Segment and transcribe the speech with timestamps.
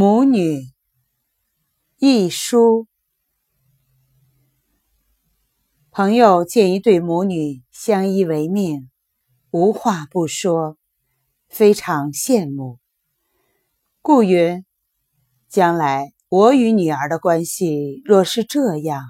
[0.00, 0.70] 母女
[1.96, 2.86] 一书。
[5.90, 8.92] 朋友见一对母女相依为命，
[9.50, 10.78] 无话不说，
[11.48, 12.78] 非常羡慕。
[14.00, 14.64] 故云：
[15.48, 19.02] 将来我与女儿的关系若是这样，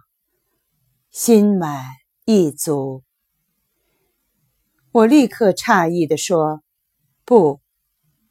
[1.11, 1.85] 心满
[2.25, 3.05] 意足。
[4.93, 6.63] 我立刻诧异地说
[7.27, 7.61] ：“不。”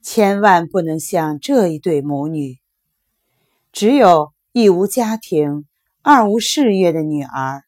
[0.01, 2.59] 千万不能像这一对母女，
[3.73, 5.65] 只有一无家庭、
[6.01, 7.63] 二无事业的女儿，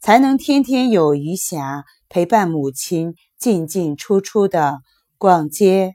[0.00, 4.80] 才能天天有余暇陪伴母亲进进出出的
[5.16, 5.94] 逛街、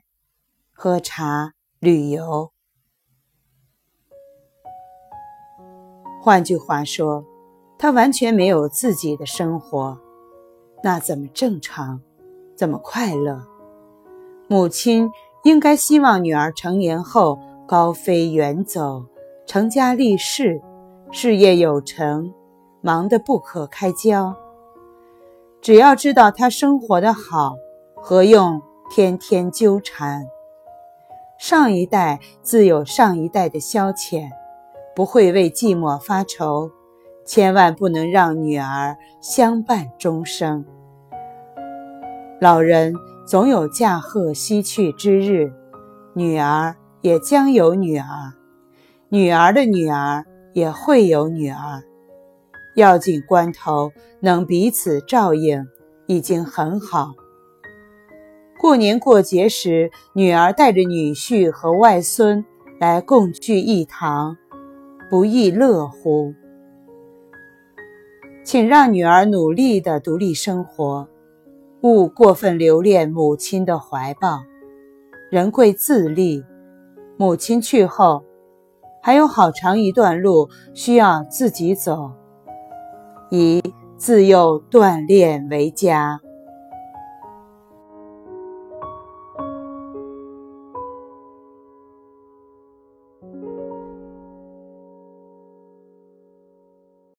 [0.72, 2.52] 喝茶、旅游。
[6.22, 7.24] 换句话说，
[7.78, 10.00] 她完全没有自己的生活，
[10.82, 12.00] 那怎么正常？
[12.56, 13.46] 怎么快乐？
[14.48, 15.10] 母亲。
[15.44, 19.04] 应该希望女儿成年后高飞远走，
[19.44, 20.62] 成家立室，
[21.10, 22.32] 事业有成，
[22.80, 24.36] 忙得不可开交。
[25.60, 27.56] 只要知道她生活的好，
[27.96, 30.24] 何用天天纠缠？
[31.38, 34.28] 上一代自有上一代的消遣，
[34.94, 36.70] 不会为寂寞发愁。
[37.24, 40.64] 千万不能让女儿相伴终生。
[42.40, 42.94] 老人。
[43.24, 45.52] 总有驾鹤西去之日，
[46.12, 48.32] 女儿也将有女儿，
[49.08, 51.82] 女儿的女儿也会有女儿。
[52.74, 55.64] 要紧关头能彼此照应，
[56.06, 57.12] 已经很好。
[58.60, 62.44] 过年过节时，女儿带着女婿和外孙
[62.80, 64.36] 来共聚一堂，
[65.08, 66.34] 不亦乐乎？
[68.44, 71.08] 请让女儿努力的独立生活。
[71.82, 74.38] 勿过分留恋母亲的怀抱，
[75.30, 76.44] 人贵自立。
[77.16, 78.22] 母亲去后，
[79.02, 82.12] 还有好长一段路需要自己走，
[83.30, 83.60] 以
[83.96, 86.20] 自幼锻炼为佳。